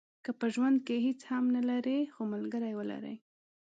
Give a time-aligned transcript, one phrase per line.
[0.23, 3.15] که په ژوند کې هیڅ هم نه لرئ خو ملګری ولرئ.